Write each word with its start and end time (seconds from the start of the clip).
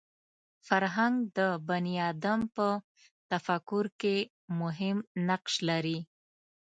فرهنګ 0.67 1.15
د 1.37 1.39
بني 1.67 1.95
ادم 2.11 2.39
په 2.55 2.67
تفکر 3.31 3.85
کې 4.01 4.15
مهم 4.59 4.97
نقش 5.27 5.53
لري 5.69 5.99